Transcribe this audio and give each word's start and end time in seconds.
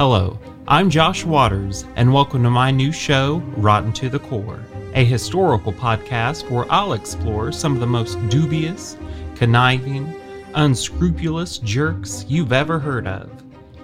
Hello, 0.00 0.38
I'm 0.66 0.88
Josh 0.88 1.26
Waters, 1.26 1.84
and 1.94 2.10
welcome 2.10 2.42
to 2.44 2.48
my 2.48 2.70
new 2.70 2.90
show, 2.90 3.42
Rotten 3.58 3.92
to 3.92 4.08
the 4.08 4.18
Core, 4.18 4.64
a 4.94 5.04
historical 5.04 5.74
podcast 5.74 6.50
where 6.50 6.64
I'll 6.72 6.94
explore 6.94 7.52
some 7.52 7.74
of 7.74 7.80
the 7.80 7.86
most 7.86 8.16
dubious, 8.30 8.96
conniving, 9.36 10.18
unscrupulous 10.54 11.58
jerks 11.58 12.24
you've 12.30 12.54
ever 12.54 12.78
heard 12.78 13.06
of, 13.06 13.30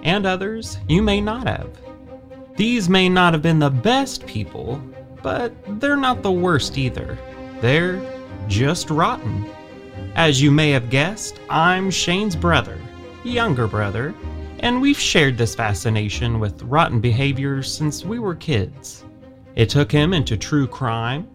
and 0.01 0.25
others 0.25 0.79
you 0.87 1.03
may 1.03 1.21
not 1.21 1.45
have. 1.45 1.69
These 2.55 2.89
may 2.89 3.09
not 3.09 3.33
have 3.33 3.43
been 3.43 3.59
the 3.59 3.69
best 3.69 4.25
people, 4.25 4.81
but 5.21 5.53
they're 5.79 5.95
not 5.95 6.23
the 6.23 6.31
worst 6.31 6.79
either. 6.79 7.15
They're 7.61 8.01
just 8.47 8.89
rotten. 8.89 9.47
As 10.15 10.41
you 10.41 10.49
may 10.49 10.71
have 10.71 10.89
guessed, 10.89 11.39
I'm 11.47 11.91
Shane's 11.91 12.35
brother, 12.35 12.79
younger 13.23 13.67
brother, 13.67 14.15
and 14.59 14.81
we've 14.81 14.99
shared 14.99 15.37
this 15.37 15.55
fascination 15.55 16.39
with 16.39 16.63
rotten 16.63 16.99
behaviors 16.99 17.71
since 17.71 18.03
we 18.03 18.19
were 18.19 18.35
kids. 18.35 19.05
It 19.55 19.69
took 19.69 19.91
him 19.91 20.13
into 20.13 20.37
true 20.37 20.67
crime. 20.67 21.27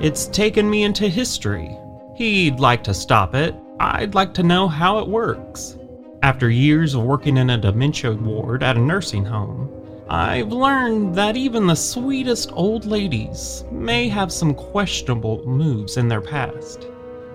It's 0.00 0.26
taken 0.26 0.68
me 0.68 0.82
into 0.82 1.08
history. 1.08 1.76
He'd 2.16 2.58
like 2.58 2.82
to 2.84 2.94
stop 2.94 3.34
it. 3.34 3.54
I'd 3.78 4.14
like 4.14 4.34
to 4.34 4.42
know 4.42 4.68
how 4.68 4.98
it 4.98 5.08
works. 5.08 5.78
After 6.22 6.50
years 6.50 6.94
of 6.94 7.02
working 7.02 7.36
in 7.36 7.50
a 7.50 7.58
dementia 7.58 8.12
ward 8.12 8.62
at 8.62 8.76
a 8.76 8.80
nursing 8.80 9.24
home, 9.24 9.70
I've 10.08 10.52
learned 10.52 11.14
that 11.14 11.36
even 11.36 11.66
the 11.66 11.74
sweetest 11.74 12.50
old 12.52 12.84
ladies 12.84 13.64
may 13.70 14.08
have 14.08 14.32
some 14.32 14.54
questionable 14.54 15.44
moves 15.46 15.96
in 15.96 16.08
their 16.08 16.20
past. 16.20 16.86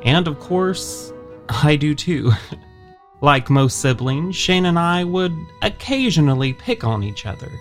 And 0.04 0.28
of 0.28 0.40
course, 0.40 1.12
I 1.50 1.76
do 1.76 1.96
too. 1.96 2.32
like 3.22 3.50
most 3.50 3.80
siblings, 3.80 4.36
Shane 4.36 4.66
and 4.66 4.78
I 4.78 5.04
would 5.04 5.34
occasionally 5.62 6.54
pick 6.54 6.84
on 6.84 7.04
each 7.04 7.26
other. 7.26 7.52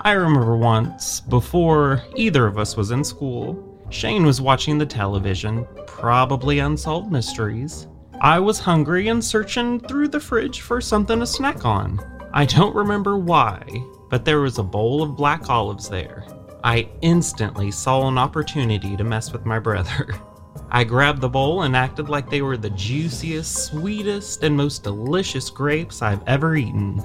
I 0.00 0.12
remember 0.12 0.56
once, 0.56 1.20
before 1.20 2.02
either 2.14 2.46
of 2.46 2.58
us 2.58 2.76
was 2.76 2.90
in 2.90 3.02
school, 3.02 3.80
Shane 3.90 4.26
was 4.26 4.40
watching 4.40 4.78
the 4.78 4.86
television, 4.86 5.66
probably 5.86 6.58
Unsolved 6.58 7.10
Mysteries. 7.10 7.86
I 8.20 8.38
was 8.38 8.58
hungry 8.58 9.08
and 9.08 9.24
searching 9.24 9.80
through 9.80 10.08
the 10.08 10.20
fridge 10.20 10.60
for 10.60 10.80
something 10.80 11.20
to 11.20 11.26
snack 11.26 11.64
on. 11.64 12.00
I 12.32 12.44
don't 12.44 12.74
remember 12.74 13.16
why, 13.16 13.62
but 14.10 14.24
there 14.24 14.40
was 14.40 14.58
a 14.58 14.62
bowl 14.62 15.02
of 15.02 15.16
black 15.16 15.48
olives 15.48 15.88
there. 15.88 16.24
I 16.64 16.88
instantly 17.00 17.70
saw 17.70 18.08
an 18.08 18.18
opportunity 18.18 18.96
to 18.96 19.04
mess 19.04 19.32
with 19.32 19.46
my 19.46 19.58
brother. 19.58 20.08
I 20.70 20.84
grabbed 20.84 21.20
the 21.20 21.28
bowl 21.28 21.62
and 21.62 21.76
acted 21.76 22.08
like 22.08 22.28
they 22.28 22.42
were 22.42 22.56
the 22.56 22.70
juiciest, 22.70 23.66
sweetest, 23.66 24.42
and 24.42 24.56
most 24.56 24.82
delicious 24.82 25.48
grapes 25.50 26.02
I've 26.02 26.26
ever 26.26 26.56
eaten. 26.56 27.02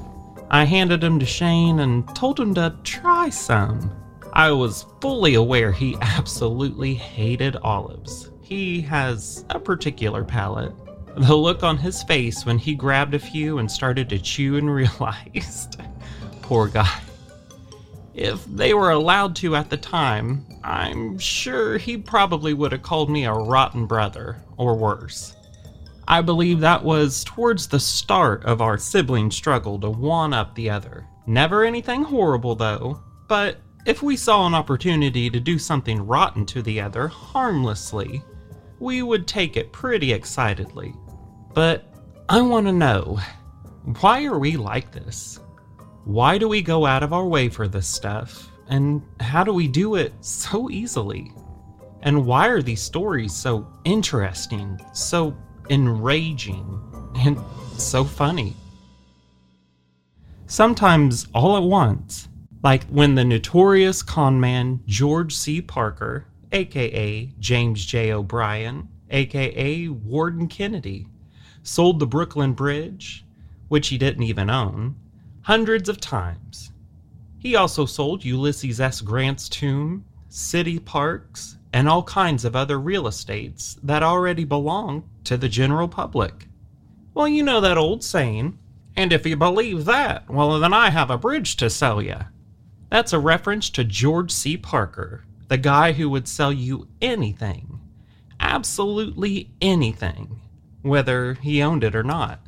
I 0.50 0.66
handed 0.66 1.02
them 1.02 1.20
to 1.20 1.26
Shane 1.26 1.80
and 1.80 2.14
told 2.16 2.39
him 2.39 2.54
to 2.56 2.76
try 2.84 3.30
some. 3.30 3.92
I 4.34 4.52
was 4.52 4.86
fully 5.00 5.36
aware 5.36 5.72
he 5.72 5.98
absolutely 6.02 6.94
hated 6.94 7.56
olives. 7.58 8.32
He 8.42 8.82
has 8.82 9.45
a 9.50 9.59
particular 9.59 10.23
palate. 10.23 10.73
The 11.16 11.36
look 11.36 11.64
on 11.64 11.78
his 11.78 12.04
face 12.04 12.45
when 12.45 12.58
he 12.58 12.73
grabbed 12.73 13.14
a 13.14 13.20
few 13.20 13.59
and 13.59 13.70
started 13.70 14.09
to 14.09 14.20
chew 14.20 14.58
and 14.58 14.73
realized, 14.76 15.80
poor 16.42 16.67
guy. 16.67 17.00
If 18.14 18.44
they 18.45 18.73
were 18.73 18.92
allowed 18.92 19.36
to 19.38 19.56
at 19.56 19.70
the 19.70 19.78
time, 19.78 20.45
I'm 20.64 21.17
sure 21.17 21.78
he 21.78 21.98
probably 21.98 22.54
would 22.54 22.72
have 22.73 22.81
called 22.81 23.09
me 23.09 23.26
a 23.26 23.34
rotten 23.34 23.86
brother, 23.86 24.44
or 24.58 24.76
worse. 24.76 25.36
I 26.08 26.22
believe 26.22 26.59
that 26.59 26.84
was 26.84 27.23
towards 27.23 27.67
the 27.67 27.80
start 27.80 28.44
of 28.44 28.62
our 28.62 28.78
sibling 28.78 29.32
struggle 29.32 29.80
to 29.80 29.89
one 29.89 30.34
up 30.34 30.56
the 30.56 30.70
other. 30.70 31.08
Never 31.26 31.64
anything 31.64 32.04
horrible, 32.04 32.56
though, 32.56 33.02
but 33.30 33.58
if 33.86 34.04
we 34.04 34.17
saw 34.17 34.45
an 34.45 34.54
opportunity 34.54 35.30
to 35.30 35.39
do 35.39 35.58
something 35.58 36.05
rotten 36.05 36.45
to 36.48 36.61
the 36.61 36.82
other 36.82 37.08
harmlessly, 37.08 38.21
we 38.80 39.04
would 39.04 39.27
take 39.27 39.55
it 39.55 39.71
pretty 39.71 40.11
excitedly. 40.11 40.94
But 41.54 41.94
I 42.27 42.42
want 42.42 42.67
to 42.67 42.73
know 42.73 43.20
why 44.02 44.26
are 44.26 44.38
we 44.38 44.58
like 44.58 44.92
this? 44.92 45.39
Why 46.06 46.38
do 46.38 46.48
we 46.48 46.62
go 46.62 46.86
out 46.86 47.04
of 47.04 47.14
our 47.14 47.26
way 47.26 47.48
for 47.48 47.67
this 47.67 47.88
stuff? 47.88 48.50
And 48.67 49.04
how 49.20 49.44
do 49.44 49.54
we 49.54 49.67
do 49.67 49.95
it 49.95 50.14
so 50.22 50.70
easily? 50.70 51.32
And 52.02 52.26
why 52.26 52.48
are 52.48 52.62
these 52.62 52.82
stories 52.82 53.34
so 53.34 53.67
interesting, 53.84 54.80
so 54.94 55.38
enraging, 55.70 56.82
and 57.17 57.38
so 57.78 58.04
funny? 58.04 58.56
Sometimes 60.48 61.28
all 61.36 61.56
at 61.56 61.64
once, 61.64 62.28
like 62.64 62.83
when 62.86 63.14
the 63.14 63.23
notorious 63.23 64.02
conman 64.02 64.82
George 64.88 65.36
C. 65.36 65.62
Parker, 65.62 66.26
aka 66.52 67.32
James 67.39 67.86
J. 67.86 68.12
O'Brien, 68.12 68.88
aka 69.12 69.88
Warden 69.88 70.48
Kennedy, 70.48 71.08
sold 71.62 72.00
the 72.00 72.08
Brooklyn 72.08 72.54
Bridge, 72.54 73.23
which 73.68 73.89
he 73.89 73.98
didn't 73.98 74.23
even 74.23 74.50
own, 74.50 74.95
hundreds 75.43 75.89
of 75.89 75.99
times. 75.99 76.71
He 77.39 77.55
also 77.55 77.85
sold 77.85 78.23
Ulysses 78.23 78.79
S. 78.79 79.02
Grant's 79.02 79.49
tomb, 79.49 80.05
city 80.29 80.77
parks, 80.77 81.57
and 81.73 81.89
all 81.89 82.03
kinds 82.03 82.45
of 82.45 82.55
other 82.55 82.79
real 82.79 83.07
estates 83.07 83.77
that 83.81 84.03
already 84.03 84.43
belonged 84.43 85.03
to 85.23 85.37
the 85.37 85.49
general 85.49 85.87
public. 85.87 86.47
Well, 87.13 87.27
you 87.27 87.43
know 87.43 87.59
that 87.61 87.77
old 87.77 88.03
saying, 88.03 88.59
and 88.95 89.11
if 89.11 89.25
you 89.25 89.35
believe 89.35 89.85
that, 89.85 90.29
well, 90.29 90.59
then 90.59 90.73
I 90.73 90.89
have 90.91 91.09
a 91.09 91.17
bridge 91.17 91.58
to 91.58 91.69
sell 91.69 92.02
you. 92.02 92.17
That's 92.89 93.13
a 93.13 93.19
reference 93.19 93.69
to 93.71 93.83
George 93.83 94.31
C. 94.31 94.58
Parker, 94.58 95.25
the 95.47 95.58
guy 95.58 95.93
who 95.93 96.09
would 96.09 96.27
sell 96.27 96.53
you 96.53 96.87
anything, 97.02 97.79
absolutely 98.39 99.49
anything, 99.61 100.41
whether 100.81 101.33
he 101.35 101.63
owned 101.63 101.83
it 101.83 101.95
or 101.95 102.03
not. 102.03 102.45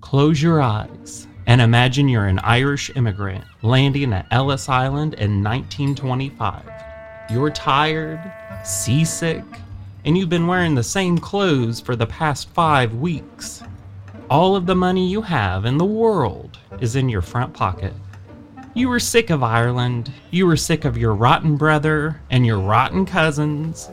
Close 0.00 0.42
your 0.42 0.60
eyes 0.60 1.28
and 1.46 1.60
imagine 1.60 2.08
you're 2.08 2.26
an 2.26 2.40
Irish 2.40 2.90
immigrant 2.96 3.44
landing 3.62 4.12
at 4.12 4.26
Ellis 4.32 4.68
Island 4.68 5.14
in 5.14 5.42
1925. 5.44 6.62
You're 7.30 7.50
tired, 7.50 8.20
seasick, 8.64 9.44
and 10.04 10.18
you've 10.18 10.28
been 10.28 10.48
wearing 10.48 10.74
the 10.74 10.82
same 10.82 11.18
clothes 11.18 11.80
for 11.80 11.94
the 11.94 12.06
past 12.06 12.48
five 12.50 12.94
weeks. 12.94 13.62
All 14.28 14.56
of 14.56 14.66
the 14.66 14.74
money 14.74 15.06
you 15.06 15.22
have 15.22 15.64
in 15.66 15.78
the 15.78 15.84
world 15.84 16.58
is 16.80 16.96
in 16.96 17.08
your 17.08 17.22
front 17.22 17.54
pocket. 17.54 17.94
You 18.74 18.88
were 18.88 19.00
sick 19.00 19.30
of 19.30 19.42
Ireland, 19.42 20.12
you 20.30 20.46
were 20.46 20.56
sick 20.56 20.84
of 20.84 20.98
your 20.98 21.14
rotten 21.14 21.56
brother 21.56 22.20
and 22.30 22.44
your 22.44 22.58
rotten 22.58 23.06
cousins. 23.06 23.88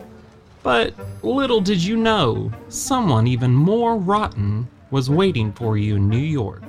But 0.64 0.94
little 1.24 1.62
did 1.62 1.84
you 1.84 1.98
know, 1.98 2.52
someone 2.70 3.28
even 3.28 3.54
more 3.54 3.96
rotten 3.96 4.68
was 4.90 5.10
waiting 5.10 5.52
for 5.54 5.78
you 5.78 5.98
in 5.98 6.10
New 6.10 6.18
York. 6.18 6.64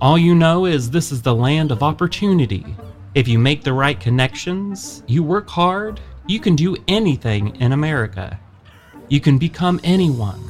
All 0.00 0.16
you 0.16 0.34
know 0.34 0.64
is 0.64 0.90
this 0.90 1.12
is 1.12 1.20
the 1.20 1.34
land 1.34 1.70
of 1.70 1.82
opportunity. 1.82 2.64
If 3.14 3.28
you 3.28 3.38
make 3.38 3.62
the 3.62 3.74
right 3.74 4.00
connections, 4.00 5.02
you 5.06 5.22
work 5.22 5.46
hard, 5.46 6.00
you 6.26 6.40
can 6.40 6.56
do 6.56 6.74
anything 6.88 7.54
in 7.56 7.72
America. 7.72 8.40
You 9.10 9.20
can 9.20 9.36
become 9.36 9.78
anyone, 9.84 10.42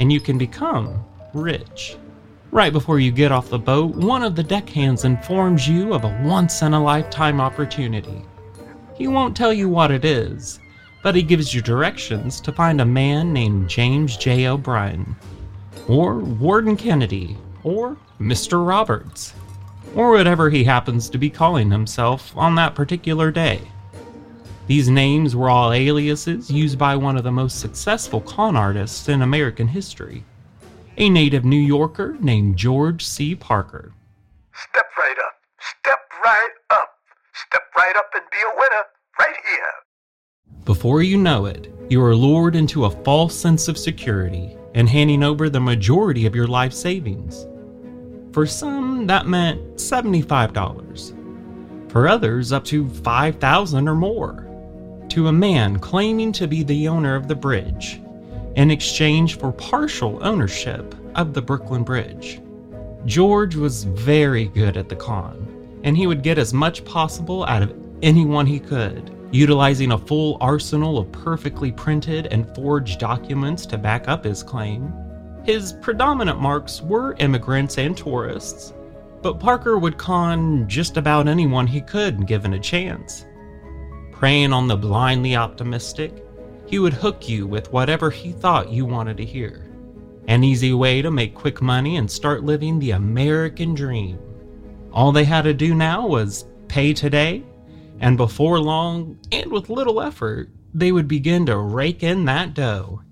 and 0.00 0.12
you 0.12 0.20
can 0.20 0.36
become 0.36 1.02
rich. 1.32 1.96
Right 2.50 2.74
before 2.74 3.00
you 3.00 3.10
get 3.10 3.32
off 3.32 3.48
the 3.48 3.58
boat, 3.58 3.94
one 3.94 4.22
of 4.22 4.36
the 4.36 4.42
deckhands 4.42 5.04
informs 5.04 5.66
you 5.66 5.94
of 5.94 6.04
a 6.04 6.20
once 6.22 6.60
in 6.60 6.74
a 6.74 6.84
lifetime 6.84 7.40
opportunity. 7.40 8.22
He 8.94 9.08
won't 9.08 9.34
tell 9.34 9.52
you 9.52 9.70
what 9.70 9.92
it 9.92 10.04
is, 10.04 10.60
but 11.02 11.14
he 11.14 11.22
gives 11.22 11.54
you 11.54 11.62
directions 11.62 12.38
to 12.42 12.52
find 12.52 12.82
a 12.82 12.84
man 12.84 13.32
named 13.32 13.70
James 13.70 14.18
J. 14.18 14.46
O'Brien, 14.46 15.16
or 15.88 16.18
Warden 16.18 16.76
Kennedy, 16.76 17.38
or 17.62 17.96
Mr. 18.20 18.66
Roberts, 18.66 19.34
or 19.94 20.12
whatever 20.12 20.50
he 20.50 20.64
happens 20.64 21.10
to 21.10 21.18
be 21.18 21.30
calling 21.30 21.70
himself 21.70 22.36
on 22.36 22.54
that 22.54 22.74
particular 22.74 23.30
day. 23.30 23.60
These 24.66 24.88
names 24.88 25.36
were 25.36 25.50
all 25.50 25.72
aliases 25.72 26.50
used 26.50 26.78
by 26.78 26.96
one 26.96 27.16
of 27.16 27.24
the 27.24 27.32
most 27.32 27.60
successful 27.60 28.20
con 28.22 28.56
artists 28.56 29.08
in 29.08 29.20
American 29.20 29.68
history, 29.68 30.24
a 30.96 31.10
native 31.10 31.44
New 31.44 31.56
Yorker 31.56 32.16
named 32.20 32.56
George 32.56 33.04
C. 33.04 33.34
Parker. 33.34 33.92
Step 34.54 34.86
right 34.96 35.16
up. 35.26 35.34
Step 35.80 36.00
right 36.24 36.50
up. 36.70 36.88
Step 37.34 37.62
right 37.76 37.94
up 37.96 38.10
and 38.14 38.24
be 38.30 38.38
a 38.38 38.54
winner 38.56 38.84
right 39.18 39.36
here. 39.44 40.64
Before 40.64 41.02
you 41.02 41.18
know 41.18 41.44
it, 41.44 41.70
you 41.90 42.02
are 42.02 42.16
lured 42.16 42.56
into 42.56 42.86
a 42.86 43.04
false 43.04 43.34
sense 43.34 43.68
of 43.68 43.76
security 43.76 44.56
and 44.74 44.88
handing 44.88 45.22
over 45.22 45.50
the 45.50 45.60
majority 45.60 46.24
of 46.24 46.34
your 46.34 46.46
life 46.46 46.72
savings. 46.72 47.46
For 48.34 48.46
some, 48.46 49.06
that 49.06 49.28
meant 49.28 49.76
$75. 49.76 51.88
For 51.88 52.08
others, 52.08 52.50
up 52.50 52.64
to 52.64 52.88
5,000 52.88 53.88
or 53.88 53.94
more. 53.94 54.44
To 55.10 55.28
a 55.28 55.32
man 55.32 55.78
claiming 55.78 56.32
to 56.32 56.48
be 56.48 56.64
the 56.64 56.88
owner 56.88 57.14
of 57.14 57.28
the 57.28 57.36
bridge, 57.36 58.00
in 58.56 58.72
exchange 58.72 59.38
for 59.38 59.52
partial 59.52 60.18
ownership 60.20 60.96
of 61.14 61.32
the 61.32 61.42
Brooklyn 61.42 61.84
Bridge. 61.84 62.40
George 63.06 63.54
was 63.54 63.84
very 63.84 64.46
good 64.46 64.76
at 64.76 64.88
the 64.88 64.96
con, 64.96 65.46
and 65.84 65.96
he 65.96 66.08
would 66.08 66.24
get 66.24 66.36
as 66.36 66.52
much 66.52 66.84
possible 66.84 67.44
out 67.44 67.62
of 67.62 67.72
anyone 68.02 68.46
he 68.46 68.58
could, 68.58 69.16
utilizing 69.30 69.92
a 69.92 69.98
full 69.98 70.38
arsenal 70.40 70.98
of 70.98 71.12
perfectly 71.12 71.70
printed 71.70 72.26
and 72.32 72.52
forged 72.56 72.98
documents 72.98 73.64
to 73.66 73.78
back 73.78 74.08
up 74.08 74.24
his 74.24 74.42
claim. 74.42 74.92
His 75.44 75.74
predominant 75.74 76.40
marks 76.40 76.80
were 76.80 77.16
immigrants 77.18 77.76
and 77.76 77.94
tourists, 77.94 78.72
but 79.20 79.38
Parker 79.38 79.78
would 79.78 79.98
con 79.98 80.66
just 80.66 80.96
about 80.96 81.28
anyone 81.28 81.66
he 81.66 81.82
could 81.82 82.26
given 82.26 82.54
a 82.54 82.58
chance. 82.58 83.26
Preying 84.10 84.54
on 84.54 84.68
the 84.68 84.76
blindly 84.76 85.36
optimistic, 85.36 86.24
he 86.66 86.78
would 86.78 86.94
hook 86.94 87.28
you 87.28 87.46
with 87.46 87.70
whatever 87.72 88.10
he 88.10 88.32
thought 88.32 88.70
you 88.70 88.86
wanted 88.86 89.18
to 89.18 89.24
hear. 89.24 89.70
An 90.28 90.42
easy 90.42 90.72
way 90.72 91.02
to 91.02 91.10
make 91.10 91.34
quick 91.34 91.60
money 91.60 91.98
and 91.98 92.10
start 92.10 92.42
living 92.42 92.78
the 92.78 92.92
American 92.92 93.74
dream. 93.74 94.18
All 94.92 95.12
they 95.12 95.24
had 95.24 95.42
to 95.42 95.52
do 95.52 95.74
now 95.74 96.06
was 96.06 96.46
pay 96.68 96.94
today, 96.94 97.42
and 98.00 98.16
before 98.16 98.58
long, 98.60 99.18
and 99.30 99.52
with 99.52 99.68
little 99.68 100.00
effort, 100.00 100.48
they 100.72 100.90
would 100.90 101.06
begin 101.06 101.44
to 101.46 101.58
rake 101.58 102.02
in 102.02 102.24
that 102.24 102.54
dough. 102.54 103.02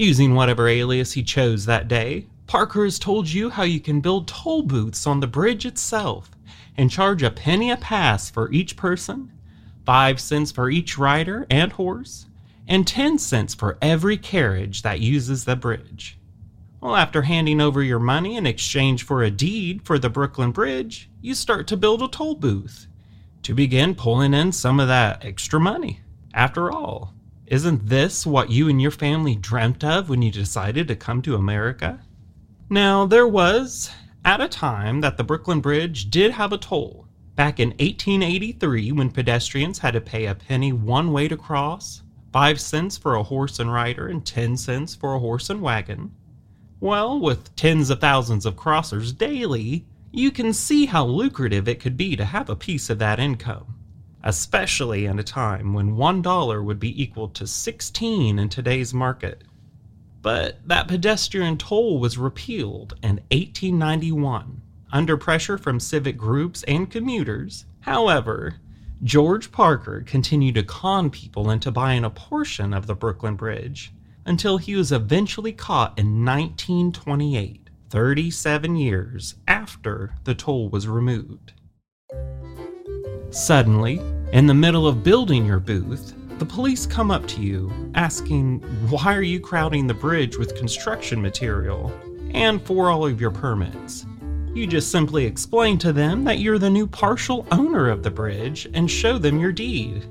Using 0.00 0.34
whatever 0.34 0.66
alias 0.66 1.12
he 1.12 1.22
chose 1.22 1.66
that 1.66 1.86
day, 1.86 2.24
Parker 2.46 2.84
has 2.84 2.98
told 2.98 3.28
you 3.28 3.50
how 3.50 3.64
you 3.64 3.80
can 3.80 4.00
build 4.00 4.26
toll 4.26 4.62
booths 4.62 5.06
on 5.06 5.20
the 5.20 5.26
bridge 5.26 5.66
itself 5.66 6.30
and 6.74 6.90
charge 6.90 7.22
a 7.22 7.30
penny 7.30 7.70
a 7.70 7.76
pass 7.76 8.30
for 8.30 8.50
each 8.50 8.78
person, 8.78 9.30
five 9.84 10.18
cents 10.18 10.50
for 10.52 10.70
each 10.70 10.96
rider 10.96 11.46
and 11.50 11.72
horse, 11.72 12.24
and 12.66 12.86
10 12.86 13.18
cents 13.18 13.54
for 13.54 13.76
every 13.82 14.16
carriage 14.16 14.80
that 14.80 15.00
uses 15.00 15.44
the 15.44 15.54
bridge. 15.54 16.18
Well, 16.80 16.96
after 16.96 17.20
handing 17.20 17.60
over 17.60 17.82
your 17.82 18.00
money 18.00 18.38
in 18.38 18.46
exchange 18.46 19.02
for 19.02 19.22
a 19.22 19.30
deed 19.30 19.82
for 19.82 19.98
the 19.98 20.08
Brooklyn 20.08 20.50
Bridge, 20.50 21.10
you 21.20 21.34
start 21.34 21.66
to 21.66 21.76
build 21.76 22.00
a 22.00 22.08
toll 22.08 22.36
booth 22.36 22.86
to 23.42 23.52
begin 23.52 23.94
pulling 23.94 24.32
in 24.32 24.52
some 24.52 24.80
of 24.80 24.88
that 24.88 25.26
extra 25.26 25.60
money. 25.60 26.00
After 26.32 26.72
all, 26.72 27.12
isn't 27.50 27.88
this 27.88 28.24
what 28.24 28.50
you 28.50 28.68
and 28.68 28.80
your 28.80 28.92
family 28.92 29.34
dreamt 29.34 29.82
of 29.82 30.08
when 30.08 30.22
you 30.22 30.30
decided 30.30 30.86
to 30.86 30.94
come 30.94 31.20
to 31.20 31.34
America? 31.34 32.00
Now, 32.70 33.06
there 33.06 33.26
was, 33.26 33.90
at 34.24 34.40
a 34.40 34.48
time, 34.48 35.00
that 35.00 35.16
the 35.16 35.24
Brooklyn 35.24 35.60
Bridge 35.60 36.08
did 36.10 36.30
have 36.30 36.52
a 36.52 36.58
toll. 36.58 37.08
Back 37.34 37.58
in 37.58 37.70
1883, 37.70 38.92
when 38.92 39.10
pedestrians 39.10 39.80
had 39.80 39.94
to 39.94 40.00
pay 40.00 40.26
a 40.26 40.34
penny 40.36 40.72
one 40.72 41.12
way 41.12 41.26
to 41.26 41.36
cross, 41.36 42.02
five 42.32 42.60
cents 42.60 42.96
for 42.96 43.16
a 43.16 43.24
horse 43.24 43.58
and 43.58 43.72
rider, 43.72 44.06
and 44.06 44.24
ten 44.24 44.56
cents 44.56 44.94
for 44.94 45.14
a 45.14 45.18
horse 45.18 45.50
and 45.50 45.60
wagon, 45.60 46.12
well, 46.78 47.18
with 47.18 47.54
tens 47.56 47.90
of 47.90 48.00
thousands 48.00 48.46
of 48.46 48.54
crossers 48.54 49.16
daily, 49.16 49.86
you 50.12 50.30
can 50.30 50.52
see 50.52 50.86
how 50.86 51.04
lucrative 51.04 51.66
it 51.66 51.80
could 51.80 51.96
be 51.96 52.14
to 52.14 52.24
have 52.24 52.48
a 52.48 52.54
piece 52.54 52.88
of 52.88 53.00
that 53.00 53.18
income, 53.18 53.74
especially 54.22 55.06
in 55.06 55.18
a 55.18 55.24
time 55.24 55.72
when 55.72 55.96
$1 55.96 56.64
would 56.64 56.78
be 56.78 57.02
equal 57.02 57.28
to 57.28 57.46
16 57.46 58.38
in 58.38 58.48
today's 58.48 58.92
market. 58.92 59.42
But 60.22 60.58
that 60.66 60.88
pedestrian 60.88 61.56
toll 61.56 61.98
was 61.98 62.18
repealed 62.18 62.94
in 63.02 63.20
1891 63.30 64.60
under 64.92 65.16
pressure 65.16 65.56
from 65.56 65.80
civic 65.80 66.16
groups 66.16 66.62
and 66.64 66.90
commuters. 66.90 67.64
However, 67.80 68.56
George 69.02 69.50
Parker 69.50 70.02
continued 70.02 70.56
to 70.56 70.62
con 70.62 71.08
people 71.08 71.50
into 71.50 71.70
buying 71.70 72.04
a 72.04 72.10
portion 72.10 72.74
of 72.74 72.86
the 72.86 72.94
Brooklyn 72.94 73.34
Bridge 73.34 73.92
until 74.26 74.58
he 74.58 74.76
was 74.76 74.92
eventually 74.92 75.52
caught 75.52 75.98
in 75.98 76.24
1928, 76.24 77.70
37 77.88 78.76
years 78.76 79.36
after 79.48 80.14
the 80.24 80.34
toll 80.34 80.68
was 80.68 80.86
removed. 80.86 81.54
Suddenly, 83.30 84.00
in 84.32 84.46
the 84.46 84.54
middle 84.54 84.88
of 84.88 85.04
building 85.04 85.46
your 85.46 85.60
booth, 85.60 86.14
the 86.40 86.44
police 86.44 86.84
come 86.84 87.12
up 87.12 87.26
to 87.28 87.40
you 87.40 87.72
asking, 87.94 88.58
Why 88.88 89.14
are 89.14 89.22
you 89.22 89.38
crowding 89.38 89.86
the 89.86 89.94
bridge 89.94 90.36
with 90.36 90.56
construction 90.56 91.22
material 91.22 91.92
and 92.32 92.60
for 92.60 92.90
all 92.90 93.06
of 93.06 93.20
your 93.20 93.30
permits? 93.30 94.04
You 94.52 94.66
just 94.66 94.90
simply 94.90 95.26
explain 95.26 95.78
to 95.78 95.92
them 95.92 96.24
that 96.24 96.40
you're 96.40 96.58
the 96.58 96.68
new 96.68 96.88
partial 96.88 97.46
owner 97.52 97.88
of 97.88 98.02
the 98.02 98.10
bridge 98.10 98.68
and 98.74 98.90
show 98.90 99.16
them 99.16 99.38
your 99.38 99.52
deed. 99.52 100.06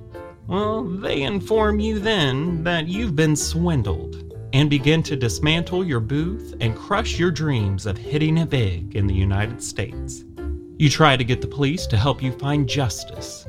Well, 0.48 0.86
they 0.86 1.24
inform 1.24 1.82
you 1.82 2.00
then 2.00 2.64
that 2.64 2.88
you've 2.88 3.18
been 3.18 3.36
swindled 3.36 4.34
and 4.54 4.70
begin 4.70 5.04
to 5.04 5.18
dismantle 5.18 5.86
your 5.86 6.00
booth 6.00 6.56
and 6.62 6.76
crush 6.76 7.20
your 7.20 7.32
dreams 7.32 7.86
of 7.86 7.98
hitting 7.98 8.38
it 8.38 8.50
big 8.50 8.96
in 8.96 9.08
the 9.08 9.14
United 9.14 9.62
States. 9.62 10.24
You 10.80 10.90
try 10.90 11.18
to 11.18 11.26
get 11.26 11.42
the 11.42 11.48
police 11.48 11.86
to 11.88 11.98
help 11.98 12.24
you 12.24 12.32
find 12.32 12.66
justice, 12.66 13.46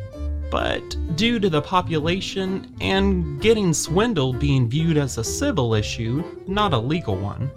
but 0.50 0.82
due 1.14 1.38
to 1.38 1.48
the 1.48 1.62
population 1.62 2.74
and 2.80 3.40
getting 3.40 3.72
swindled 3.72 4.40
being 4.40 4.68
viewed 4.68 4.96
as 4.96 5.16
a 5.16 5.22
civil 5.22 5.74
issue, 5.74 6.24
not 6.48 6.72
a 6.72 6.78
legal 6.78 7.14
one, 7.14 7.48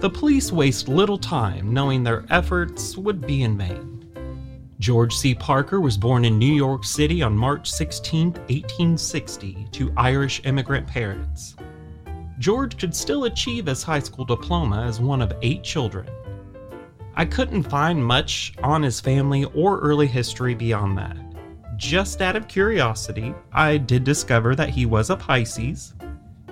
the 0.00 0.10
police 0.10 0.50
waste 0.50 0.88
little 0.88 1.18
time 1.18 1.72
knowing 1.72 2.02
their 2.02 2.24
efforts 2.30 2.96
would 2.96 3.24
be 3.24 3.44
in 3.44 3.56
vain. 3.56 4.04
George 4.80 5.14
C. 5.14 5.36
Parker 5.36 5.80
was 5.80 5.96
born 5.96 6.24
in 6.24 6.36
New 6.36 6.52
York 6.52 6.82
City 6.82 7.22
on 7.22 7.36
March 7.36 7.70
16, 7.70 8.32
1860, 8.32 9.68
to 9.70 9.92
Irish 9.96 10.40
immigrant 10.46 10.88
parents. 10.88 11.54
George 12.40 12.76
could 12.76 12.92
still 12.92 13.26
achieve 13.26 13.66
his 13.66 13.84
high 13.84 14.00
school 14.00 14.24
diploma 14.24 14.82
as 14.82 14.98
one 14.98 15.22
of 15.22 15.32
eight 15.42 15.62
children. 15.62 16.08
I 17.14 17.24
couldn't 17.26 17.64
find 17.64 18.04
much 18.04 18.54
on 18.62 18.82
his 18.82 19.00
family 19.00 19.44
or 19.54 19.78
early 19.80 20.06
history 20.06 20.54
beyond 20.54 20.96
that. 20.96 21.16
Just 21.76 22.22
out 22.22 22.36
of 22.36 22.48
curiosity, 22.48 23.34
I 23.52 23.76
did 23.76 24.04
discover 24.04 24.54
that 24.54 24.70
he 24.70 24.86
was 24.86 25.10
a 25.10 25.16
Pisces, 25.16 25.94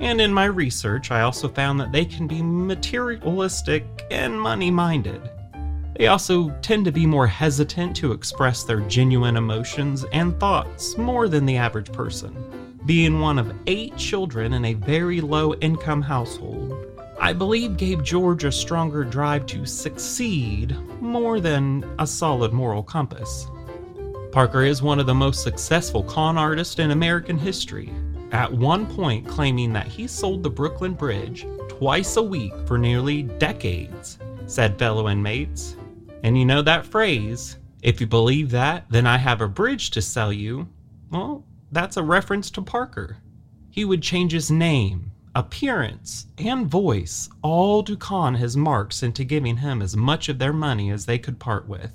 and 0.01 0.21
in 0.21 0.33
my 0.33 0.47
research, 0.47 1.11
I 1.11 1.23
also 1.23 1.49
found 1.49 1.79
that 1.81 1.93
they 1.93 2.05
can 2.05 2.27
be 2.27 2.43
materialistic 2.43 3.85
and 4.11 4.41
money 4.41 4.71
minded. 4.71 5.31
They 5.97 6.07
also 6.07 6.51
tend 6.63 6.85
to 6.87 6.93
be 6.93 7.05
more 7.05 7.27
hesitant 7.27 7.95
to 7.97 8.13
express 8.13 8.65
their 8.65 8.81
genuine 8.81 9.37
emotions 9.37 10.05
and 10.13 10.39
thoughts 10.41 10.97
more 10.97 11.29
than 11.29 11.45
the 11.45 11.59
average 11.59 11.93
person. 11.93 12.35
Being 12.87 13.21
one 13.21 13.39
of 13.39 13.55
eight 13.67 13.97
children 13.99 14.55
in 14.55 14.65
a 14.65 14.75
very 14.75 15.21
low 15.21 15.53
income 15.55 16.01
household, 16.01 16.70
I 17.21 17.35
believe 17.35 17.77
gave 17.77 18.03
George 18.03 18.45
a 18.45 18.51
stronger 18.51 19.05
drive 19.05 19.45
to 19.47 19.67
succeed 19.67 20.75
more 21.03 21.39
than 21.39 21.85
a 21.99 22.07
solid 22.07 22.55
moral 22.55 22.83
compass. 22.83 23.47
Parker 24.33 24.63
is 24.63 24.81
one 24.81 24.99
of 24.99 25.05
the 25.05 25.15
most 25.15 25.43
successful 25.43 26.03
con 26.03 26.39
artists 26.39 26.79
in 26.79 26.93
American 26.93 27.37
history, 27.37 27.93
at 28.33 28.51
one 28.51 28.87
point 28.87 29.29
claiming 29.29 29.71
that 29.75 29.87
he 29.87 30.07
sold 30.07 30.43
the 30.43 30.49
Brooklyn 30.49 30.95
Bridge 30.95 31.47
twice 31.69 32.17
a 32.17 32.23
week 32.23 32.55
for 32.67 32.79
nearly 32.79 33.25
decades, 33.25 34.19
said 34.47 34.79
fellow 34.79 35.07
inmates. 35.11 35.77
And 36.23 36.39
you 36.39 36.47
know 36.47 36.63
that 36.63 36.87
phrase, 36.87 37.59
if 37.83 38.01
you 38.01 38.07
believe 38.07 38.51
that, 38.53 38.87
then 38.89 39.07
I 39.07 39.19
have 39.19 39.43
a 39.43 39.49
bridge 39.49 39.91
to 39.91 40.01
sell 40.01 40.33
you. 40.33 40.69
Well, 41.11 41.45
that's 41.71 41.99
a 41.99 42.03
reference 42.03 42.51
to 42.53 42.63
Parker. 42.63 43.19
He 43.71 43.85
would 43.85 44.03
change 44.03 44.33
his 44.33 44.51
name, 44.51 45.10
appearance, 45.35 46.27
and 46.39 46.67
voice, 46.67 47.29
all 47.43 47.83
to 47.85 47.97
con 47.97 48.35
his 48.35 48.57
marks 48.57 49.03
into 49.03 49.25
giving 49.25 49.59
him 49.59 49.81
as 49.81 49.97
much 49.97 50.29
of 50.29 50.39
their 50.39 50.53
money 50.53 50.91
as 50.91 51.07
they 51.07 51.19
could 51.19 51.39
part 51.39 51.69
with. 51.69 51.93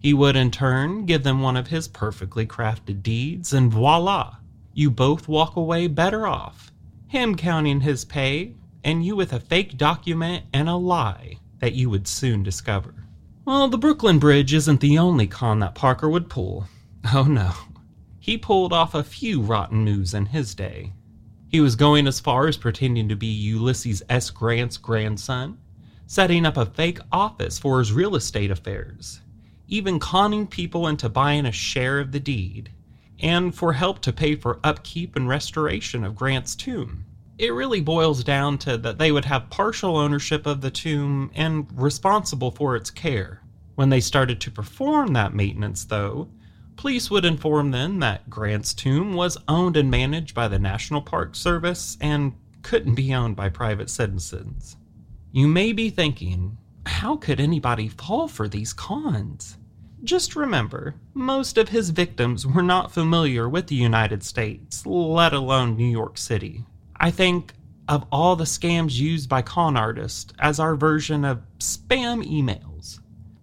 He 0.00 0.14
would 0.14 0.36
in 0.36 0.50
turn 0.50 1.06
give 1.06 1.24
them 1.24 1.40
one 1.40 1.56
of 1.56 1.68
his 1.68 1.88
perfectly 1.88 2.46
crafted 2.46 3.02
deeds, 3.02 3.52
and 3.52 3.70
voila! 3.70 4.36
You 4.72 4.90
both 4.90 5.28
walk 5.28 5.56
away 5.56 5.88
better 5.88 6.26
off. 6.26 6.72
Him 7.08 7.34
counting 7.34 7.80
his 7.80 8.04
pay, 8.04 8.54
and 8.84 9.04
you 9.04 9.16
with 9.16 9.32
a 9.32 9.40
fake 9.40 9.76
document 9.76 10.44
and 10.52 10.68
a 10.68 10.76
lie 10.76 11.38
that 11.58 11.74
you 11.74 11.90
would 11.90 12.06
soon 12.06 12.42
discover. 12.42 12.94
Well, 13.44 13.68
the 13.68 13.78
Brooklyn 13.78 14.18
Bridge 14.18 14.54
isn't 14.54 14.80
the 14.80 14.98
only 14.98 15.26
con 15.26 15.58
that 15.60 15.74
Parker 15.74 16.08
would 16.08 16.28
pull. 16.28 16.68
Oh 17.12 17.24
no. 17.24 17.52
He 18.20 18.36
pulled 18.36 18.72
off 18.72 18.94
a 18.94 19.02
few 19.02 19.40
rotten 19.40 19.84
moves 19.84 20.12
in 20.12 20.26
his 20.26 20.54
day. 20.54 20.92
He 21.48 21.60
was 21.60 21.76
going 21.76 22.06
as 22.06 22.20
far 22.20 22.46
as 22.46 22.56
pretending 22.56 23.08
to 23.08 23.16
be 23.16 23.26
Ulysses 23.26 24.02
S. 24.08 24.30
Grant's 24.30 24.76
grandson, 24.76 25.58
setting 26.06 26.46
up 26.46 26.56
a 26.56 26.66
fake 26.66 27.00
office 27.10 27.58
for 27.58 27.78
his 27.78 27.92
real 27.92 28.14
estate 28.14 28.50
affairs, 28.50 29.20
even 29.66 29.98
conning 29.98 30.46
people 30.46 30.86
into 30.86 31.08
buying 31.08 31.46
a 31.46 31.52
share 31.52 32.00
of 32.00 32.12
the 32.12 32.20
deed, 32.20 32.70
and 33.20 33.54
for 33.54 33.72
help 33.72 34.00
to 34.02 34.12
pay 34.12 34.36
for 34.36 34.60
upkeep 34.62 35.16
and 35.16 35.28
restoration 35.28 36.04
of 36.04 36.14
Grant's 36.14 36.54
tomb 36.54 37.04
it 37.38 37.54
really 37.54 37.80
boils 37.80 38.24
down 38.24 38.58
to 38.58 38.76
that 38.76 38.98
they 38.98 39.12
would 39.12 39.24
have 39.24 39.48
partial 39.48 39.96
ownership 39.96 40.44
of 40.44 40.60
the 40.60 40.72
tomb 40.72 41.30
and 41.34 41.68
responsible 41.72 42.50
for 42.50 42.74
its 42.74 42.90
care. 42.90 43.40
When 43.76 43.90
they 43.90 44.00
started 44.00 44.40
to 44.40 44.50
perform 44.50 45.12
that 45.12 45.34
maintenance, 45.34 45.84
though, 45.84 46.28
police 46.78 47.10
would 47.10 47.24
inform 47.24 47.72
them 47.72 47.98
that 47.98 48.30
Grant's 48.30 48.72
tomb 48.72 49.12
was 49.12 49.36
owned 49.48 49.76
and 49.76 49.90
managed 49.90 50.32
by 50.32 50.46
the 50.46 50.60
National 50.60 51.02
Park 51.02 51.34
Service 51.34 51.98
and 52.00 52.32
couldn't 52.62 52.94
be 52.94 53.12
owned 53.12 53.34
by 53.34 53.48
private 53.48 53.90
citizens. 53.90 54.76
You 55.32 55.48
may 55.48 55.72
be 55.72 55.90
thinking, 55.90 56.56
how 56.86 57.16
could 57.16 57.40
anybody 57.40 57.88
fall 57.88 58.28
for 58.28 58.48
these 58.48 58.72
cons? 58.72 59.58
Just 60.04 60.36
remember, 60.36 60.94
most 61.14 61.58
of 61.58 61.68
his 61.68 61.90
victims 61.90 62.46
were 62.46 62.62
not 62.62 62.92
familiar 62.92 63.48
with 63.48 63.66
the 63.66 63.74
United 63.74 64.22
States, 64.22 64.86
let 64.86 65.32
alone 65.32 65.76
New 65.76 65.90
York 65.90 66.16
City. 66.16 66.64
I 66.96 67.10
think 67.10 67.54
of 67.88 68.06
all 68.12 68.36
the 68.36 68.44
scams 68.44 68.94
used 68.94 69.28
by 69.28 69.42
con 69.42 69.76
artists 69.76 70.32
as 70.38 70.60
our 70.60 70.76
version 70.76 71.24
of 71.24 71.42
spam 71.58 72.24
emails. 72.24 72.67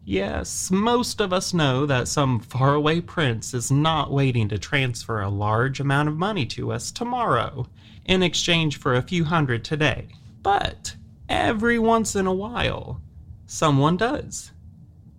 Yes, 0.08 0.70
most 0.70 1.20
of 1.20 1.34
us 1.34 1.52
know 1.52 1.88
that 1.88 2.08
some 2.08 2.40
faraway 2.40 3.02
prince 3.02 3.56
is 3.56 3.72
not 3.72 4.12
waiting 4.12 4.48
to 4.50 4.60
transfer 4.60 5.20
a 5.20 5.30
large 5.30 5.80
amount 5.80 6.10
of 6.10 6.16
money 6.16 6.46
to 6.46 6.72
us 6.72 6.92
tomorrow 6.92 7.68
in 8.06 8.22
exchange 8.22 8.78
for 8.78 8.94
a 8.94 9.02
few 9.02 9.24
hundred 9.24 9.66
today. 9.66 10.10
But 10.44 10.96
every 11.28 11.80
once 11.80 12.16
in 12.16 12.28
a 12.28 12.34
while, 12.34 13.02
someone 13.48 13.98
does. 13.98 14.52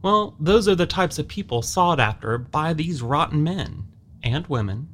Well, 0.03 0.37
those 0.39 0.69
are 0.69 0.77
the 0.77 0.87
types 0.87 1.19
of 1.19 1.27
people 1.27 1.63
sought 1.63 1.99
after 1.99 2.39
by 2.39 2.73
these 2.73 3.03
rotten 3.03 3.43
men 3.43 3.89
and 4.23 4.47
women. 4.47 4.89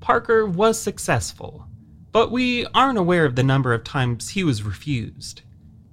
Parker 0.00 0.44
was 0.44 0.78
successful, 0.78 1.66
but 2.12 2.30
we 2.30 2.66
aren't 2.74 2.98
aware 2.98 3.24
of 3.24 3.34
the 3.34 3.42
number 3.42 3.72
of 3.72 3.82
times 3.82 4.28
he 4.28 4.44
was 4.44 4.62
refused. 4.62 5.40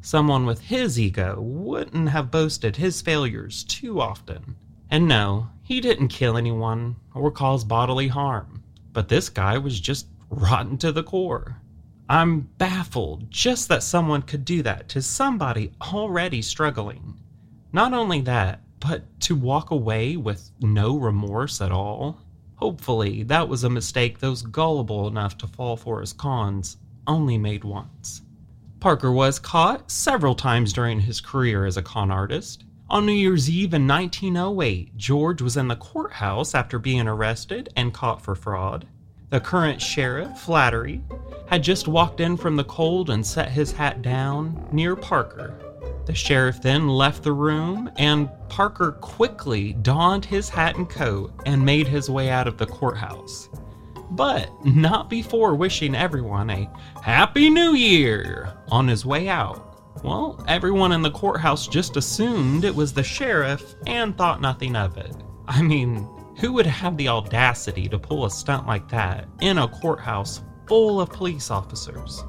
Someone 0.05 0.45
with 0.45 0.61
his 0.61 0.99
ego 0.99 1.41
wouldn't 1.41 2.09
have 2.09 2.29
boasted 2.29 2.75
his 2.75 3.01
failures 3.01 3.63
too 3.63 3.99
often. 3.99 4.55
And 4.91 5.07
no, 5.07 5.47
he 5.63 5.81
didn't 5.81 6.09
kill 6.09 6.37
anyone 6.37 6.97
or 7.15 7.31
cause 7.31 7.63
bodily 7.63 8.09
harm. 8.09 8.61
But 8.93 9.09
this 9.09 9.29
guy 9.29 9.57
was 9.57 9.79
just 9.79 10.05
rotten 10.29 10.77
to 10.77 10.91
the 10.91 11.01
core. 11.01 11.59
I'm 12.07 12.41
baffled 12.59 13.31
just 13.31 13.67
that 13.69 13.81
someone 13.81 14.21
could 14.21 14.45
do 14.45 14.61
that 14.61 14.89
to 14.89 15.01
somebody 15.01 15.71
already 15.81 16.43
struggling. 16.43 17.19
Not 17.73 17.91
only 17.91 18.21
that, 18.21 18.61
but 18.79 19.19
to 19.21 19.33
walk 19.33 19.71
away 19.71 20.17
with 20.17 20.51
no 20.61 20.97
remorse 20.97 21.61
at 21.61 21.71
all. 21.71 22.19
Hopefully, 22.57 23.23
that 23.23 23.49
was 23.49 23.63
a 23.63 23.71
mistake 23.71 24.19
those 24.19 24.43
gullible 24.43 25.07
enough 25.07 25.35
to 25.39 25.47
fall 25.47 25.75
for 25.75 25.99
his 25.99 26.13
cons 26.13 26.77
only 27.07 27.39
made 27.39 27.63
once. 27.63 28.21
Parker 28.79 29.11
was 29.11 29.39
caught 29.39 29.89
several 29.89 30.35
times 30.35 30.73
during 30.73 30.99
his 30.99 31.21
career 31.21 31.65
as 31.65 31.77
a 31.77 31.81
con 31.81 32.11
artist. 32.11 32.65
On 32.89 33.05
New 33.05 33.13
Year's 33.13 33.49
Eve 33.49 33.73
in 33.73 33.87
1908, 33.87 34.95
George 34.95 35.41
was 35.41 35.57
in 35.57 35.67
the 35.67 35.75
courthouse 35.75 36.53
after 36.53 36.77
being 36.77 37.07
arrested 37.07 37.69
and 37.75 37.93
caught 37.93 38.21
for 38.21 38.35
fraud. 38.35 38.85
The 39.31 39.39
current 39.39 39.81
sheriff, 39.81 40.37
Flattery, 40.37 41.03
had 41.47 41.63
just 41.63 41.87
walked 41.87 42.19
in 42.19 42.37
from 42.37 42.55
the 42.55 42.63
cold 42.63 43.09
and 43.09 43.25
set 43.25 43.49
his 43.49 43.71
hat 43.71 44.01
down 44.01 44.67
near 44.71 44.95
Parker. 44.95 45.55
The 46.05 46.13
sheriff 46.13 46.61
then 46.61 46.87
left 46.87 47.23
the 47.23 47.33
room, 47.33 47.89
and 47.95 48.29
Parker 48.49 48.91
quickly 48.91 49.73
donned 49.73 50.25
his 50.25 50.49
hat 50.49 50.75
and 50.75 50.87
coat 50.87 51.33
and 51.47 51.65
made 51.65 51.87
his 51.87 52.09
way 52.09 52.29
out 52.29 52.47
of 52.47 52.57
the 52.57 52.67
courthouse 52.67 53.49
but 54.11 54.49
not 54.65 55.09
before 55.09 55.55
wishing 55.55 55.95
everyone 55.95 56.49
a 56.49 56.69
Happy 57.01 57.49
New 57.49 57.73
Year 57.73 58.53
on 58.69 58.87
his 58.87 59.05
way 59.05 59.27
out. 59.27 60.03
Well, 60.03 60.43
everyone 60.47 60.91
in 60.91 61.01
the 61.01 61.11
courthouse 61.11 61.67
just 61.67 61.97
assumed 61.97 62.63
it 62.63 62.75
was 62.75 62.93
the 62.93 63.03
sheriff 63.03 63.75
and 63.87 64.17
thought 64.17 64.41
nothing 64.41 64.75
of 64.75 64.97
it. 64.97 65.15
I 65.47 65.61
mean, 65.61 66.07
who 66.37 66.53
would 66.53 66.65
have 66.65 66.97
the 66.97 67.07
audacity 67.07 67.87
to 67.89 67.97
pull 67.97 68.25
a 68.25 68.31
stunt 68.31 68.67
like 68.67 68.89
that 68.89 69.27
in 69.41 69.57
a 69.57 69.67
courthouse 69.67 70.41
full 70.67 70.99
of 70.99 71.09
police 71.09 71.49
officers? 71.49 72.23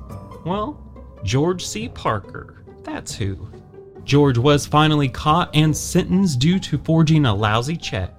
Well, 0.44 0.80
George 1.24 1.66
C. 1.66 1.88
Parker, 1.88 2.64
that's 2.82 3.14
who. 3.14 3.48
George 4.04 4.38
was 4.38 4.64
finally 4.64 5.08
caught 5.08 5.50
and 5.54 5.76
sentenced 5.76 6.38
due 6.38 6.60
to 6.60 6.78
forging 6.78 7.26
a 7.26 7.34
lousy 7.34 7.76
check. 7.76 8.15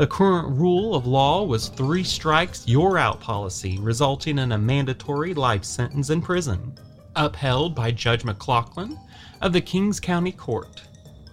The 0.00 0.06
current 0.06 0.56
rule 0.56 0.94
of 0.94 1.06
law 1.06 1.44
was 1.44 1.68
three 1.68 2.04
strikes, 2.04 2.66
you're 2.66 2.96
out 2.96 3.20
policy, 3.20 3.76
resulting 3.82 4.38
in 4.38 4.52
a 4.52 4.56
mandatory 4.56 5.34
life 5.34 5.62
sentence 5.62 6.08
in 6.08 6.22
prison, 6.22 6.74
upheld 7.16 7.74
by 7.74 7.90
Judge 7.90 8.24
McLaughlin 8.24 8.98
of 9.42 9.52
the 9.52 9.60
Kings 9.60 10.00
County 10.00 10.32
Court. 10.32 10.80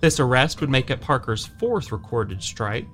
This 0.01 0.19
arrest 0.19 0.59
would 0.59 0.69
make 0.69 0.89
it 0.89 0.99
Parker's 0.99 1.45
fourth 1.45 1.93
recorded 1.93 2.43
strike. 2.43 2.89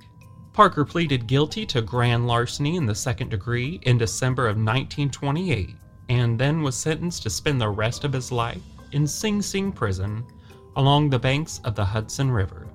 Parker 0.53 0.85
pleaded 0.85 1.25
guilty 1.25 1.65
to 1.65 1.81
grand 1.81 2.27
larceny 2.27 2.75
in 2.75 2.85
the 2.85 2.93
second 2.93 3.29
degree 3.29 3.79
in 3.81 3.97
December 3.97 4.43
of 4.43 4.57
1928 4.57 5.75
and 6.07 6.37
then 6.37 6.61
was 6.61 6.75
sentenced 6.75 7.23
to 7.23 7.31
spend 7.31 7.59
the 7.59 7.67
rest 7.67 8.03
of 8.03 8.13
his 8.13 8.31
life 8.31 8.61
in 8.91 9.07
Sing 9.07 9.41
Sing 9.41 9.71
prison 9.71 10.23
along 10.75 11.09
the 11.09 11.17
banks 11.17 11.59
of 11.63 11.73
the 11.73 11.85
Hudson 11.85 12.29
River. 12.29 12.67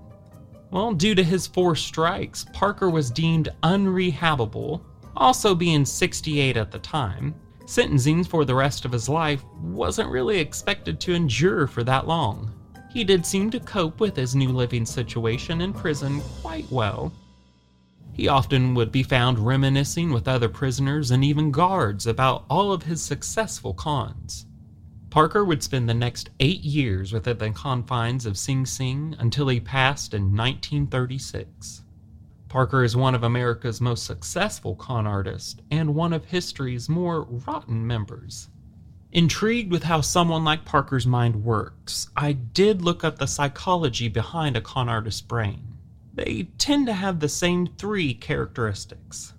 Well, 0.70 0.92
due 0.92 1.14
to 1.14 1.24
his 1.24 1.46
four 1.46 1.74
strikes, 1.76 2.44
Parker 2.52 2.90
was 2.90 3.10
deemed 3.10 3.48
unrehabable, 3.62 4.82
also 5.16 5.54
being 5.54 5.84
68 5.84 6.56
at 6.56 6.70
the 6.70 6.78
time. 6.78 7.34
Sentencing 7.66 8.24
for 8.24 8.44
the 8.44 8.54
rest 8.54 8.84
of 8.84 8.92
his 8.92 9.08
life 9.08 9.44
wasn't 9.62 10.10
really 10.10 10.38
expected 10.38 11.00
to 11.00 11.14
endure 11.14 11.66
for 11.66 11.84
that 11.84 12.06
long. 12.06 12.52
He 12.90 13.04
did 13.04 13.24
seem 13.24 13.50
to 13.50 13.60
cope 13.60 14.00
with 14.00 14.16
his 14.16 14.34
new 14.34 14.50
living 14.50 14.86
situation 14.86 15.60
in 15.60 15.72
prison 15.72 16.20
quite 16.40 16.70
well. 16.70 17.12
He 18.12 18.28
often 18.28 18.74
would 18.74 18.90
be 18.90 19.02
found 19.02 19.38
reminiscing 19.38 20.12
with 20.12 20.26
other 20.26 20.48
prisoners 20.48 21.10
and 21.10 21.22
even 21.22 21.50
guards 21.50 22.06
about 22.06 22.44
all 22.50 22.72
of 22.72 22.82
his 22.82 23.00
successful 23.00 23.74
cons. 23.74 24.46
Parker 25.10 25.42
would 25.42 25.62
spend 25.62 25.88
the 25.88 25.94
next 25.94 26.28
eight 26.38 26.60
years 26.60 27.14
within 27.14 27.38
the 27.38 27.50
confines 27.50 28.26
of 28.26 28.36
Sing 28.36 28.66
Sing 28.66 29.16
until 29.18 29.48
he 29.48 29.58
passed 29.58 30.12
in 30.12 30.36
1936. 30.36 31.82
Parker 32.50 32.84
is 32.84 32.94
one 32.94 33.14
of 33.14 33.22
America's 33.22 33.80
most 33.80 34.04
successful 34.04 34.74
con 34.74 35.06
artists 35.06 35.56
and 35.70 35.94
one 35.94 36.12
of 36.12 36.26
history's 36.26 36.90
more 36.90 37.22
rotten 37.22 37.86
members. 37.86 38.50
Intrigued 39.10 39.70
with 39.70 39.84
how 39.84 40.02
someone 40.02 40.44
like 40.44 40.66
Parker's 40.66 41.06
mind 41.06 41.42
works, 41.42 42.10
I 42.14 42.32
did 42.32 42.82
look 42.82 43.02
up 43.02 43.18
the 43.18 43.26
psychology 43.26 44.08
behind 44.08 44.58
a 44.58 44.60
con 44.60 44.90
artist's 44.90 45.22
brain. 45.22 45.78
They 46.12 46.48
tend 46.58 46.86
to 46.86 46.92
have 46.92 47.20
the 47.20 47.30
same 47.30 47.66
three 47.78 48.12
characteristics. 48.12 49.32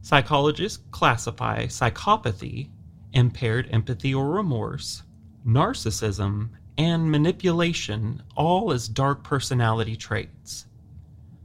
Psychologists 0.00 0.82
classify 0.90 1.66
psychopathy, 1.66 2.70
impaired 3.12 3.68
empathy 3.70 4.12
or 4.12 4.28
remorse, 4.30 5.04
narcissism, 5.46 6.50
and 6.78 7.10
manipulation 7.10 8.22
all 8.34 8.72
as 8.72 8.88
dark 8.88 9.22
personality 9.22 9.96
traits. 9.96 10.66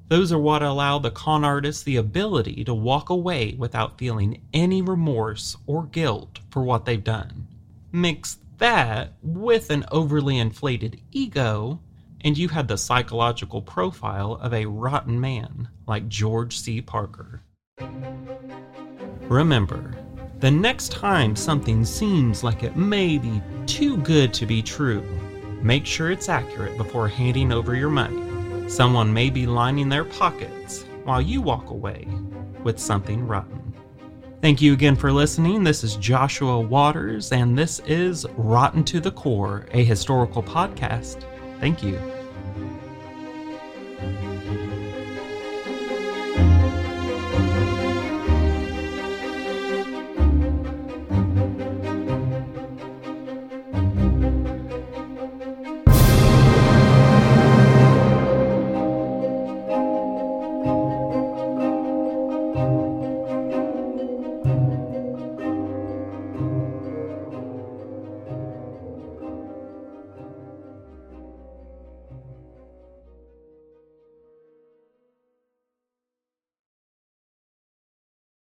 Those 0.10 0.32
are 0.32 0.40
what 0.40 0.64
allow 0.64 1.00
the 1.00 1.12
con 1.12 1.44
artist 1.44 1.84
the 1.84 1.98
ability 1.98 2.64
to 2.64 2.74
walk 2.74 3.10
away 3.10 3.56
without 3.58 3.98
feeling 3.98 4.42
any 4.54 4.82
remorse 4.82 5.58
or 5.66 5.86
guilt 5.86 6.40
for 6.50 6.64
what 6.64 6.86
they've 6.86 7.04
done. 7.04 7.48
Mix 7.92 8.38
that 8.58 9.14
with 9.22 9.70
an 9.70 9.86
overly 9.92 10.38
inflated 10.38 11.02
ego, 11.12 11.82
and 12.22 12.38
you 12.38 12.48
have 12.48 12.68
the 12.68 12.78
psychological 12.78 13.62
profile 13.62 14.36
of 14.36 14.54
a 14.54 14.66
rotten 14.66 15.20
man 15.20 15.68
like 15.88 16.08
George 16.08 16.58
C. 16.58 16.82
Parker. 16.82 17.42
Remember, 19.30 19.94
the 20.40 20.52
next 20.52 20.92
time 20.92 21.36
something 21.36 21.84
seems 21.84 22.44
like 22.44 22.64
it 22.64 22.76
may 22.76 23.18
be 23.18 23.42
too 23.66 23.98
good 23.98 24.34
to 24.36 24.46
be 24.46 24.62
true, 24.62 25.02
make 25.62 25.86
sure 25.86 26.12
it's 26.12 26.30
accurate 26.30 26.78
before 26.78 27.08
handing 27.08 27.52
over 27.52 27.76
your 27.76 27.90
money. 27.90 28.70
Someone 28.70 29.12
may 29.12 29.30
be 29.30 29.48
lining 29.48 29.90
their 29.90 30.06
pockets 30.06 30.86
while 31.06 31.22
you 31.22 31.42
walk 31.42 31.70
away 31.70 32.08
with 32.64 32.78
something 32.78 33.26
rotten. 33.26 33.74
Thank 34.42 34.62
you 34.62 34.74
again 34.74 34.96
for 34.96 35.12
listening. 35.12 35.64
This 35.64 35.84
is 35.84 35.96
Joshua 35.96 36.60
Waters, 36.60 37.32
and 37.32 37.58
this 37.58 37.80
is 37.88 38.26
Rotten 38.36 38.84
to 38.84 39.00
the 39.00 39.12
Core, 39.12 39.66
a 39.72 39.84
historical 39.84 40.44
podcast. 40.44 41.24
Thank 41.60 41.82
you. 41.82 42.00